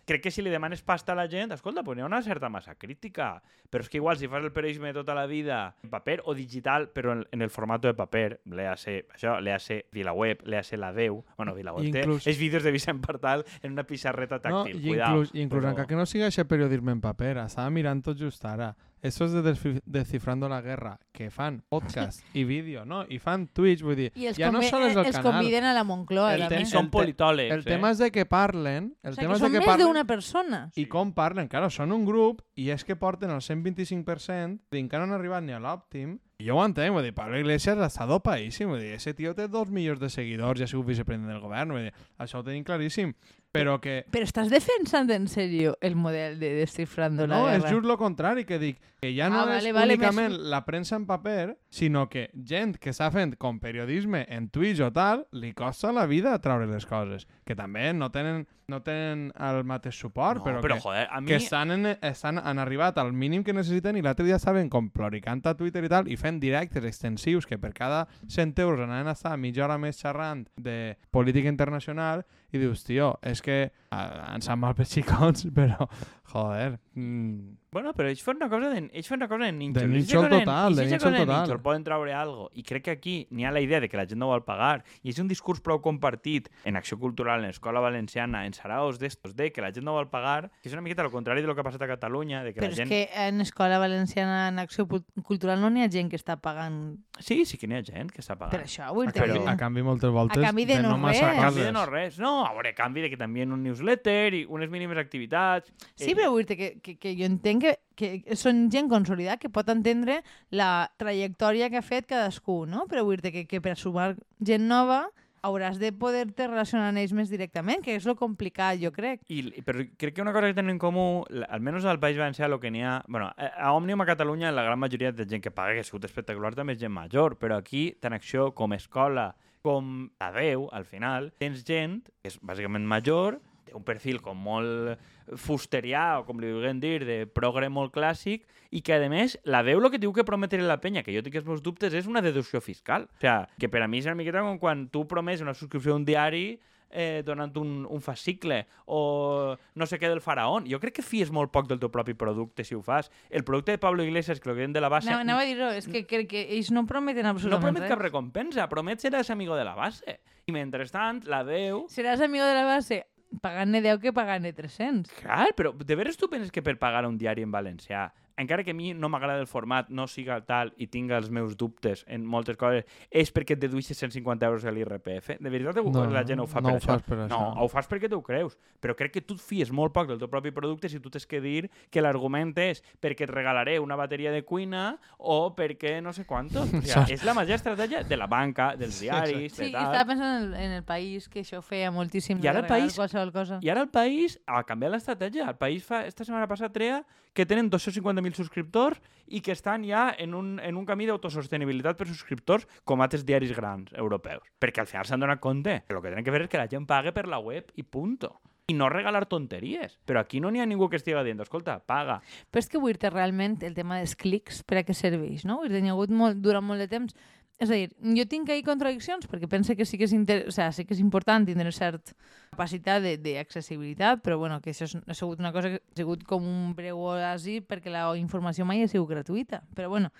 [0.06, 2.48] crec que si li demanes pasta a la gent, escolta, pues hi ha una certa
[2.48, 3.42] massa crítica.
[3.68, 6.88] Però és que igual si fas el periodisme tota la vida en paper o digital,
[6.94, 11.54] però en, en el format de paper, léase, això, léase VilaWeb, léase la 10, bueno,
[11.54, 15.10] VilaWeb té, Inclús- és vídeos de Vicent Partal en una pissarreta No, tàctil, i cuidao.
[15.16, 18.44] inclús, inclús però- encara que no siga aquest periodisme en paper, estava mirant tot just
[18.46, 18.76] ara.
[19.02, 23.04] Estos de Desfi- Descifrando la Guerra, que fan podcast i vídeo, no?
[23.08, 25.32] I fan Twitch, vull dir, I els, ja no convi- sol és el els canal.
[25.34, 26.64] conviden a la Moncloa, El també.
[26.66, 27.64] són politòlegs, El eh?
[27.64, 29.66] tema és de que parlen, el o sigui, tema que és de són que més
[29.66, 30.70] parlen d'una persona.
[30.74, 31.46] i com parlen.
[31.46, 35.42] Claro, són un grup i és que porten el 125% i encara no han arribat
[35.44, 36.18] ni a l'òptim.
[36.42, 39.70] Jo ho entenc, vull dir, Pablo Iglesias està dopadíssim, vull dir, ese tio té dos
[39.70, 43.14] milions de seguidors i ha sigut vicepresident del govern, vull dir, això ho tenim claríssim.
[43.56, 47.74] Però que Però estàs defensant en sèrio el model de Descifrando la no, és Guerra?
[47.74, 50.64] just lo contrari, que dic que ja no Ah, és vale, vale, únicament més- la
[50.66, 55.26] premsa en paper, sinó que gent que està fent com periodisme en Twitch o tal,
[55.32, 57.26] li costa la vida treure les coses.
[57.44, 61.20] Que també no tenen, no tenen el mateix suport, No, però, però que, joder, a
[61.20, 61.28] mi...
[61.28, 64.90] que estan, en, estan, han arribat al mínim que necessiten i l'altre dia estaven com
[64.90, 69.06] ploricant a Twitter i tal i fent directes extensius que per cada 100 euros anaven
[69.08, 74.34] a estar mitja hora més xerrant de política internacional i dius, tio, és que ah,
[74.36, 75.88] ens sap mal per xicons, però
[76.32, 79.90] joder, mm, Bueno, però ells fan una cosa de, ells fan una cosa de nínxol.
[79.92, 81.26] De cosa total, de cosa total.
[81.28, 82.46] nínxol poden treure algo.
[82.56, 84.78] I crec que aquí n'hi ha la idea de que la gent no vol pagar.
[85.04, 89.34] I és un discurs prou compartit en Acció Cultural, en Escola Valenciana, en saraos d'estos,
[89.36, 91.54] de que la gent no vol pagar, que és una miqueta el contrari de lo
[91.54, 92.88] que ha passat a Catalunya, de que Però la és gent...
[92.88, 97.44] que en Escola Valenciana en Acció Cultural no n'hi ha gent que està pagant Sí,
[97.44, 98.64] sí que n'hi ha gent que està per pagant.
[98.64, 98.88] això.
[98.96, 99.52] Vull a, dir canvi, que...
[99.52, 101.44] a canvi moltes voltes canvi de no massa res.
[101.44, 102.18] A canvi de no res.
[102.24, 105.72] No, a veure, a canvi de que també un newsletter i unes mínimes activitats.
[105.94, 109.38] Sí, Eh, però vull dir que, que, que jo entenc que, que són gent consolidada
[109.38, 112.86] que pot entendre la trajectòria que ha fet cadascú, no?
[112.88, 115.06] Però vull dir que, que per sumar gent nova
[115.46, 119.20] hauràs de poder-te relacionar amb ells més directament, que és lo complicat, jo crec.
[119.30, 122.58] I, però crec que una cosa que tenen en comú, almenys al País Valencià, el
[122.58, 122.96] que n'hi ha...
[123.06, 125.86] Bueno, a a Òmnium a Catalunya la gran majoria de gent que paga, que ha
[125.86, 130.68] sigut espectacular, també és gent major, però aquí, tant Acció com Escola, com la veu,
[130.72, 135.00] al final, tens gent que és bàsicament major, té un perfil com molt
[135.42, 139.64] fusterià, o com li vulguem dir, de progre molt clàssic, i que, a més, la
[139.66, 142.08] veu el que diu que prometré la penya, que jo tinc els meus dubtes, és
[142.10, 143.10] una deducció fiscal.
[143.10, 145.94] O sigui, que per a mi és una miqueta com quan tu promes una subscripció
[145.94, 146.46] a un diari
[146.90, 150.66] eh, donant un, un fascicle o no sé què del faraón.
[150.70, 153.10] Jo crec que fies molt poc del teu propi producte si ho fas.
[153.30, 155.88] El producte de Pablo Iglesias, que diuen de la base, Anava, anava a dir-ho, és
[155.90, 157.92] que crec que ells no prometen no absolutament promet res.
[157.94, 160.20] cap recompensa, promet seràs amigo de la base.
[160.46, 161.86] I mentrestant, la veu...
[161.90, 163.02] Seràs amigo de la base
[163.42, 165.12] pagant-ne 10 que pagant-ne 300.
[165.22, 168.70] Clar, però de veres tu penses que per pagar un diari en valencià, encara que
[168.72, 172.24] a mi no m'agrada el format, no siga tal i tinga els meus dubtes en
[172.26, 175.38] moltes coses, és perquè et deduixes 150 euros a l'IRPF?
[175.40, 176.86] De veritat ho- No, la gent ho fa no per ho això?
[176.86, 177.28] fas per això.
[177.30, 178.58] No, ho fas perquè t'ho creus.
[178.80, 181.26] Però crec que tu et fies molt poc del teu propi producte si tu tens
[181.26, 186.12] que dir que l'argument és perquè et regalaré una bateria de cuina o perquè no
[186.12, 186.62] sé quanto.
[186.62, 189.84] O sigui, és la major estratègia de la banca, dels diaris, Sí, de i tal.
[189.86, 192.38] estava pensant en el, en el país, que això feia moltíssim.
[192.44, 193.58] I ara el país- Qualsevol cosa.
[193.62, 195.48] I ara el país ha canviat l'estratègia.
[195.48, 197.04] El país fa, esta setmana passada treia
[197.36, 202.08] que tenen 250.000 subscriptors i que estan ja en un, en un camí d'autosostenibilitat per
[202.08, 204.48] subscriptors com altres diaris grans europeus.
[204.56, 206.70] Perquè al final s'han donat compte que el que tenen que fer és que la
[206.72, 208.38] gent pague per la web i punto.
[208.66, 209.98] I no regalar tonteries.
[210.08, 212.16] Però aquí no n'hi ha ningú que estigui dient, escolta, paga.
[212.50, 215.60] Però és que vull realment el tema dels clics per a què serveix, no?
[215.60, 217.14] Vull dir, n'hi ha hagut molt, durant molt de temps
[217.58, 217.88] és a dir,
[218.18, 220.42] jo tinc ahí contradiccions perquè pense que sí que és, inter...
[220.48, 222.12] o sea, sí que és important tindre certa
[222.52, 226.44] capacitat d'accessibilitat, però bueno, que això és, ha sigut una cosa que ha sigut com
[226.44, 229.62] un breu oasi perquè la informació mai ha sigut gratuïta.
[229.74, 230.12] Però bueno,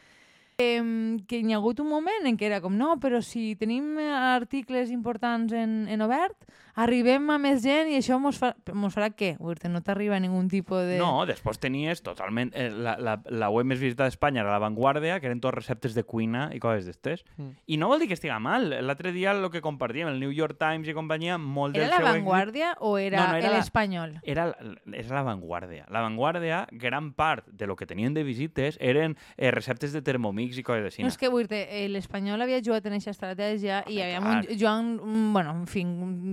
[0.59, 3.97] eh, que hi ha hagut un moment en què era com, no, però si tenim
[4.01, 6.37] articles importants en, en obert,
[6.77, 9.31] arribem a més gent i això mos, fa, mos farà què?
[9.41, 10.99] Vull dir, no t'arriba ningú tipus de...
[11.01, 12.51] No, després tenies totalment...
[12.53, 15.95] Eh, la, la, la web més visitada d'Espanya era La Vanguardia, que eren tots receptes
[15.97, 17.25] de cuina i coses d'estes.
[17.41, 17.55] Mm.
[17.73, 18.69] I no vol dir que estiga mal.
[18.85, 21.97] L'altre dia el que compartíem, el New York Times i companyia, molt ¿Era del la
[21.97, 24.13] seu èxit- vanguardia o era, No, no, era el la- español?
[24.23, 25.87] Era, la- era la Vanguardia.
[25.89, 30.46] La Vanguardia, gran part de lo que tenien de visites eren eh, receptes de Thermomix
[30.55, 31.03] i coses així.
[31.03, 34.39] No, és que vull dir, l'espanyol havia jugat en aquesta estratègia i Home, havia clar.
[34.47, 35.83] un Joan, mm, bueno, en fi,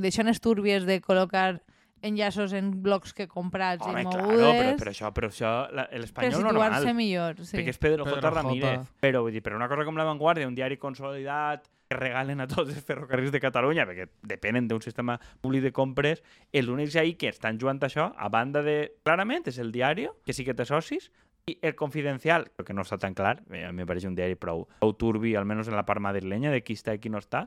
[0.04, 1.62] deixant estúrbies de col·locar
[2.04, 6.02] enllaços en blocs que comprats Home, i claro, mogudes però, però això, però això per
[6.02, 6.74] l'espanyol normal.
[6.76, 7.40] situar-se millor.
[7.42, 7.58] Sí.
[7.58, 8.34] Perquè és Pedro, Pedro J.
[8.36, 8.90] Ramírez.
[9.00, 12.48] Però, vull dir, però una cosa com La Vanguardia, un diari consolidat, que regalen a
[12.48, 17.16] tots els ferrocarrils de Catalunya, perquè depenen d'un sistema públic de compres, els únics ahí
[17.20, 18.96] que estan jugant això, a banda de...
[19.04, 21.12] Clarament, és el diari, que sí que té socis,
[21.46, 24.38] I el Confidencial, que no està tan clar, eh, a mi em pareix un diari
[24.40, 27.42] prou, prou turbi, almenys en la part madrilenya, de qui està i qui no està,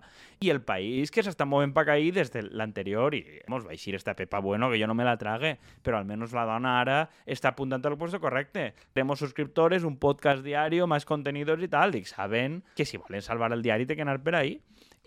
[0.45, 3.95] i el país que s'està movent per ahí des de l'anterior, i vamos, va eixir
[3.97, 7.55] esta Pepa Bueno, que jo no me la trague, però almenys la dona ara està
[7.55, 8.75] apuntant al puesto correcte.
[8.93, 13.55] Tenemos suscriptores, un podcast diario, más contenidos i tal, dic, saben que si volen salvar
[13.57, 14.59] el diari té que anar per ahí.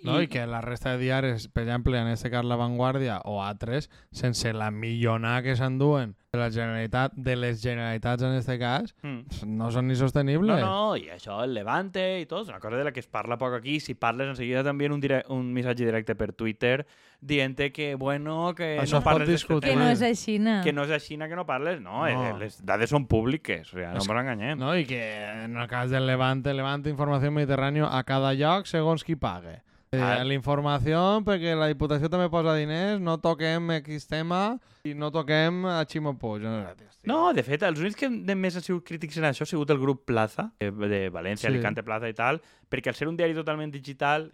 [0.03, 3.43] No, i que la resta de diaris, per exemple, en este cas La Vanguardia o
[3.43, 8.93] altres, sense la millonada que s'enduen de la Generalitat, de les Generalitats en este cas,
[9.01, 9.25] Mm.
[9.57, 10.61] no són ni No, sostenibles.
[10.61, 13.37] no, i això, el Levante i tot, és una cosa de la que es parla
[13.37, 13.79] poc aquí.
[13.79, 16.85] Si parles, enseguida també un, dire un missatge directe per Twitter
[17.19, 19.71] dient que, bueno, que Això no parles discutir.
[19.71, 20.61] Que no és així, no.
[20.63, 22.07] que no és així que no parles, no, No.
[22.07, 24.57] eh, les dades són públiques, o sigui, no ens enganyem.
[24.59, 29.03] No, i que en el cas del Levante, Levante Informació Mediterráneo a cada lloc segons
[29.03, 29.61] qui pague.
[29.89, 35.09] Eh, la informació, perquè la Diputació també posa diners, no toquem X tema i no
[35.11, 36.41] toquem a Ximo Puig.
[36.43, 36.65] No,
[37.03, 39.69] No, de fet, els únics que de més han sigut crítics en això ha sigut
[39.71, 41.53] el grup Plaza, eh, de València, Sí.
[41.53, 44.31] Alicante Plaza i tal, perquè al ser un diari totalment digital,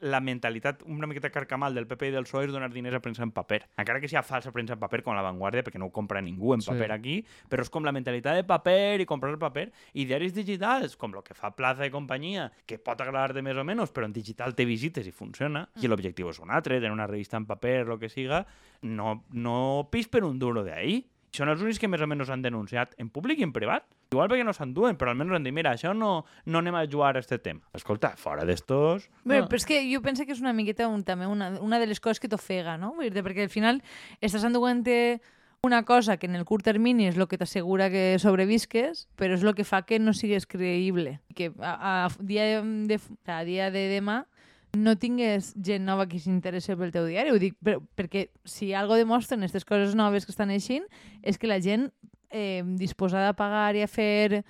[0.00, 3.22] la mentalitat una miqueta carcamal del PP i del PSOE és donar diners a premsa
[3.22, 3.62] en paper.
[3.76, 6.54] Encara que sigui falsa premsa en paper, com la Vanguardia, perquè no ho compra ningú
[6.54, 6.70] en Sí.
[6.70, 9.70] paper aquí, però és com la mentalitat de paper i comprar el paper.
[9.94, 13.64] I diaris digitals, com el que fa Plaza i companyia, que pot agradar-te més o
[13.64, 17.06] menys, però en digital té visites i funciona, i l'objectiu és un altre, tenir una
[17.06, 18.46] revista en paper, el que siga,
[18.82, 21.04] no, no pis per un duro d'ahí.
[21.34, 23.84] Són els únics que més o menys han denunciat en públic i en privat.
[24.10, 27.10] Igual perquè no s'enduen, però almenys han dit, mira, això no, no anem a jugar
[27.16, 27.60] a este tema.
[27.76, 29.10] Escolta, fora d'estos...
[29.28, 29.48] Bé, No.
[29.50, 32.00] però és que jo penso que és una miqueta un, també una, una de les
[32.00, 32.94] coses que t'ofega, no?
[32.96, 33.82] Vull dir perquè al final
[34.24, 34.86] estàs enduent
[35.60, 39.42] una cosa que en el curt termini és el que t'assegura que sobrevisques, però és
[39.44, 41.18] el que fa que no sigues creïble.
[41.36, 44.22] Que a, a, dia, de, a dia de demà
[44.78, 47.32] no tingués gent nova que s'interessi pel teu diari.
[47.34, 50.86] Ho dic per, perquè si algo demostren aquestes coses noves que estan eixint
[51.22, 51.90] és que la gent
[52.30, 54.44] eh, disposada a pagar i a fer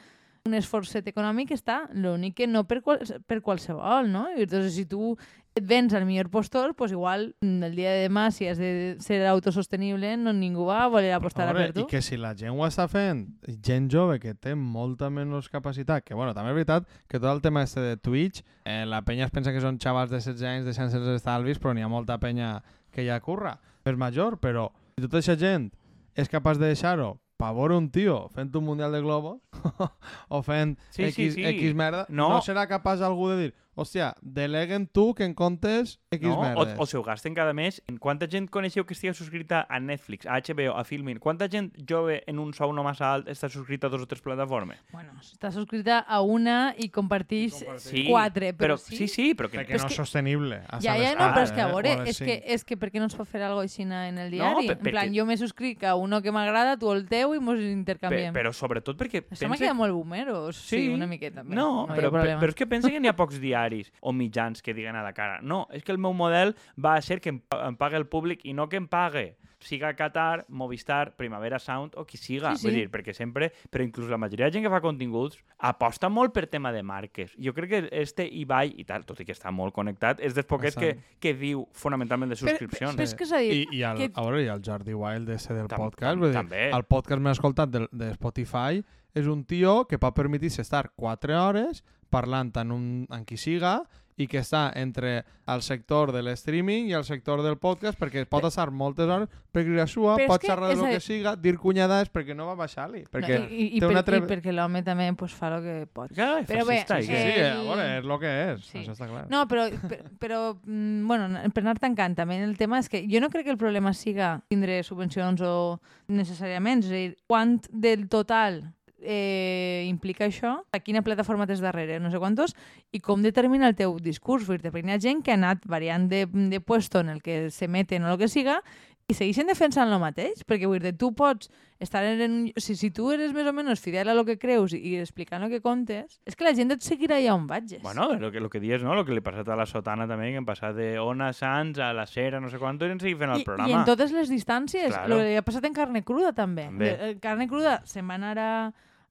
[0.49, 4.29] un esforçet econòmic està, l'únic que no per, qual, per qualsevol, no?
[4.33, 5.17] I entonces, si tu
[5.55, 8.97] et vens al millor postor, pues igual mm, el dia de demà, si has de
[9.01, 11.87] ser autosostenible, no ningú va a voler apostar a, veure, per tu.
[11.87, 13.25] I que si la gent ho està fent,
[13.65, 17.43] gent jove que té molta menys capacitat, que bueno, també és veritat que tot el
[17.43, 20.69] tema este de Twitch, eh, la penya es pensa que són xavals de 16 anys
[20.69, 22.61] deixant els estalvis, però n'hi ha molta penya
[22.93, 23.59] que ja curra.
[23.85, 25.73] És major, però si tota aquesta gent
[26.15, 29.39] és capaç de deixar-ho per veure un tio fent un Mundial de Globos
[30.29, 31.45] o fent Sí, X, sí, sí.
[31.47, 32.29] X merda, No.
[32.33, 32.41] no.
[32.43, 36.39] serà capaç algú de dir hòstia, deleguen tu que en comptes X No?
[36.39, 36.75] O, merdes.
[36.79, 37.83] o se ho gasten cada mes.
[38.01, 41.19] Quanta gent coneixeu que estigui subscrita a Netflix, a HBO, a Filmin?
[41.19, 44.21] Quanta gent jove en un sou no massa alt està subscrita a dos o tres
[44.23, 44.79] plataformes?
[44.93, 49.59] Bueno, està subscrita a una i compartix Sí, quatre, però, però sí, sí, però que...
[49.63, 50.57] perquè és no que- és sostenible.
[50.57, 52.19] Ja, hasta ja, les no, però és que a eh, veure, o a les és
[52.27, 54.67] que, és que per què no es pot fer alguna cosa així en el diari?
[54.67, 57.39] per- en plan, perquè- jo me subscric a uno que m'agrada, tu el teu i
[57.41, 58.33] mos intercanviem.
[58.35, 59.23] però sobretot perquè...
[59.29, 60.89] Això m'ha pense- quedat molt boomero, sí, Sí.
[60.89, 61.43] una miqueta.
[61.43, 63.68] Bé, No, no però, però, però és que pensa que n'hi ha pocs diaris
[64.01, 65.41] o mitjans que diguen a la cara.
[65.43, 68.45] No, és que el meu model va a ser que em, em pague el públic
[68.45, 72.53] i no que em pague siga Qatar, Movistar, Primavera Sound o qui siga.
[72.55, 72.67] Sí, sí.
[72.69, 76.31] Vull dir, perquè sempre, però inclús la majoria de gent que fa continguts aposta molt
[76.33, 77.33] per tema de marques.
[77.43, 80.47] Jo crec que este Ibai, i tal, tot i que està molt connectat, és dels
[80.47, 82.95] poquets que, que viu fonamentalment de Però- subscripcions.
[82.95, 83.67] però és que s'ha dit...
[83.73, 86.23] I, i el, que- a veure, i el Jordi Wild ese del Tam- podcast, tam-
[86.23, 86.63] vull dir, també.
[86.79, 91.39] el podcast més escoltat de, de Spotify és un tio que pot permetir-se estar 4
[91.39, 93.83] hores parlant amb, un, amb qui siga
[94.19, 98.43] i que està entre el sector de l'streaming i el sector del podcast perquè pot
[98.49, 101.01] estar moltes hores per cridar sua, Però pot que xerrar de és lo a- que
[101.01, 103.05] siga, dir cunyadades perquè no va baixar-li.
[103.13, 104.19] Perquè no, i, i, té per, una tre...
[104.19, 106.11] i perquè l'home també pues, fa el que pot.
[106.17, 107.03] Clar, Però bé, Sí, què?
[107.05, 108.79] sí, Eh, a veure, és el que és, sí.
[108.83, 109.23] això està clar.
[109.31, 113.21] No, però, per- però mm, bueno, per anar tancant també el tema és que jo
[113.23, 115.79] no crec que el problema siga tindre subvencions o
[116.11, 118.65] necessàriament, és a dir, quant del total
[119.03, 122.55] eh, implica això, a quina plataforma tens darrere, no sé quantos,
[122.93, 124.47] i com determina el teu discurs.
[124.49, 127.23] Vull dir, perquè hi ha gent que ha anat variant de, de puesto en el
[127.23, 128.63] que se meten o el que siga
[129.09, 131.49] i segueixen defensant el mateix, perquè vull dir, tu pots
[131.81, 132.19] estar en...
[132.21, 134.99] un- Si, si tu eres més o menys fidel a lo que creus i, i
[135.01, 137.81] explicant el que contes, és que la gent et seguirà allà on vagis.
[137.81, 138.93] Bueno, lo que, lo que dius, no?
[138.95, 141.79] Lo que li ha passat a la Sotana també, que hem passat de Ona Sans
[141.81, 143.71] a la Cera, no sé quant, i en seguir fent el I, programa.
[143.71, 144.91] I en totes les distàncies.
[144.93, 145.09] Claro.
[145.15, 146.67] Lo que ha passat en carne cruda, també.
[146.69, 146.91] També.
[146.93, 148.53] Eh, Carne cruda se'n va anar a,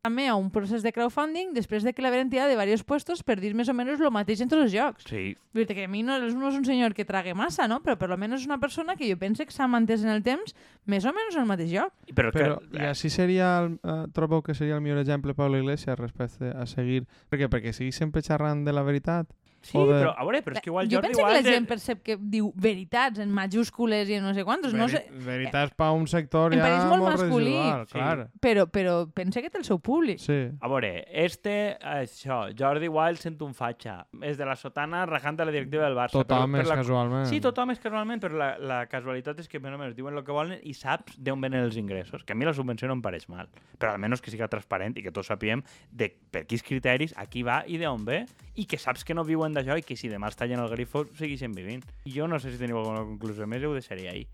[0.05, 3.39] també a un procés de crowdfunding després de que l'haveren tirat de diversos puestos per
[3.41, 5.07] dir més o menys el mateix en tots els jocs.
[5.09, 7.79] Sí, Vull dir que a mi no, no és un senyor que trague massa, no?
[7.83, 10.53] però per almenys és una persona que jo penso que s'ha mantès en el temps
[10.85, 11.95] més o menys en el mateix joc.
[12.13, 12.77] però, Però, que...
[12.77, 16.67] i així seria, el, uh, trobeu que seria el millor exemple Pablo Iglesias respecte a
[16.69, 17.07] seguir...
[17.29, 17.49] Per què?
[17.49, 19.33] Perquè seguís sempre xerrant de la veritat?
[19.67, 21.43] Sí, però a veure, però és que igual jo Jordi penso que igual...
[21.43, 24.73] la gent percep que diu veritats en majúscules i en no sé quantos.
[24.73, 27.53] No sé, Veri- Veritats per un sector Em ja pareix molt masculí.
[27.53, 27.93] residual, Sí.
[27.97, 28.29] clar.
[28.39, 30.19] però, però pensa que té el seu públic.
[30.19, 30.37] Sí.
[30.61, 34.05] A veure, este, això, Jordi Wild sent un fatxa.
[34.21, 36.11] És de la sotana rajant a la directiva del Barça.
[36.17, 36.75] Tothom però, és la...
[36.75, 37.25] casualment.
[37.27, 40.23] Sí, tothom és casualment, però la, la casualitat és que més o menys diuen el
[40.23, 42.23] que volen i saps d'on venen els ingressos.
[42.23, 43.49] Que a mi la subvenció no em pareix mal.
[43.77, 47.43] Però almenys que siga transparent i que tots sapiem de per quins criteris, a qui
[47.43, 48.25] va i d'on ve
[48.55, 51.03] i que saps que no viuen d'això i que si demà es tallen el grifo
[51.17, 51.83] segueixen vivint.
[52.05, 54.27] Jo no sé si teniu alguna conclusió més, ho deixaria ahir.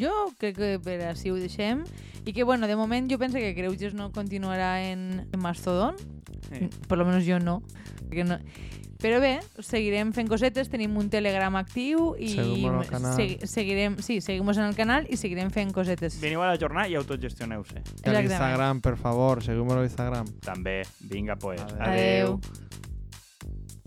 [0.00, 1.84] Jo crec que per així ho deixem.
[2.26, 5.96] I que, bueno, de moment jo penso que Creuges no continuarà en, en Mastodon.
[6.50, 6.68] Sí.
[6.88, 7.62] Per lo menos jo no.
[8.08, 8.36] Perquè no.
[9.00, 14.60] Però bé, seguirem fent cosetes, tenim un Telegram actiu i segui- seguirem, sí, seguim en
[14.66, 16.18] el canal i seguirem fent cosetes.
[16.20, 17.80] Veniu a la jornada i autogestioneu-se.
[18.04, 20.28] Instagram, per favor, seguim-nos a Instagram.
[20.44, 20.82] També.
[21.00, 21.62] Vinga, pues.
[21.78, 22.36] Adeu.
[22.36, 22.40] Adeu.